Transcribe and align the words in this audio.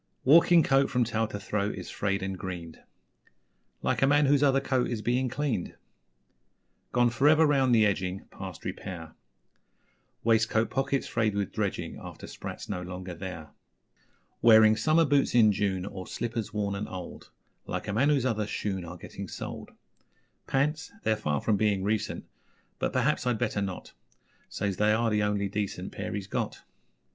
Walking 0.23 0.63
coat 0.63 0.89
from 0.89 1.03
tail 1.03 1.27
to 1.27 1.39
throat 1.39 1.75
is 1.75 1.91
Frayed 1.91 2.23
and 2.23 2.35
greened 2.35 2.79
Like 3.83 4.01
a 4.01 4.07
man 4.07 4.25
whose 4.25 4.41
other 4.41 4.59
coat 4.59 4.87
is 4.89 5.03
Being 5.03 5.29
cleaned; 5.29 5.75
Gone 6.91 7.11
for 7.11 7.27
ever 7.29 7.45
round 7.45 7.75
the 7.75 7.85
edging 7.85 8.25
Past 8.31 8.65
repair 8.65 9.13
Waistcoat 10.23 10.71
pockets 10.71 11.05
frayed 11.05 11.35
with 11.35 11.51
dredging 11.51 11.99
After 12.01 12.25
'sprats' 12.25 12.67
no 12.67 12.81
longer 12.81 13.13
there. 13.13 13.51
Wearing 14.41 14.75
summer 14.75 15.05
boots 15.05 15.35
in 15.35 15.51
June, 15.51 15.85
or 15.85 16.07
Slippers 16.07 16.51
worn 16.51 16.73
and 16.73 16.89
old 16.89 17.29
Like 17.67 17.87
a 17.87 17.93
man 17.93 18.09
whose 18.09 18.25
other 18.25 18.47
shoon 18.47 18.83
are 18.83 18.97
Getting 18.97 19.27
soled. 19.27 19.69
Pants? 20.47 20.91
They're 21.03 21.15
far 21.15 21.41
from 21.41 21.57
being 21.57 21.83
recent 21.83 22.25
But, 22.79 22.91
perhaps, 22.91 23.27
I'd 23.27 23.37
better 23.37 23.61
not 23.61 23.93
Says 24.49 24.77
they 24.77 24.93
are 24.93 25.11
the 25.11 25.21
only 25.21 25.47
decent 25.47 25.91
Pair 25.91 26.15
he's 26.15 26.25
got. 26.25 26.63